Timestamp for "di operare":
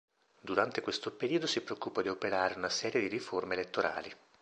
2.01-2.55